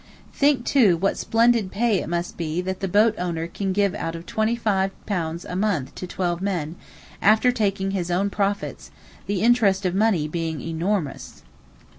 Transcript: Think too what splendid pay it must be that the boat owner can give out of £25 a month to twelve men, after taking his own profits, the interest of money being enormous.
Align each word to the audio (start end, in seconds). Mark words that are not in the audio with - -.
Think 0.33 0.65
too 0.65 0.97
what 0.97 1.15
splendid 1.15 1.71
pay 1.71 1.99
it 1.99 2.09
must 2.09 2.35
be 2.35 2.59
that 2.61 2.79
the 2.79 2.87
boat 2.87 3.13
owner 3.19 3.45
can 3.45 3.71
give 3.71 3.93
out 3.93 4.15
of 4.15 4.25
£25 4.25 5.45
a 5.47 5.55
month 5.55 5.93
to 5.93 6.07
twelve 6.07 6.41
men, 6.41 6.75
after 7.21 7.51
taking 7.51 7.91
his 7.91 8.09
own 8.09 8.31
profits, 8.31 8.89
the 9.27 9.43
interest 9.43 9.85
of 9.85 9.93
money 9.93 10.27
being 10.27 10.59
enormous. 10.59 11.43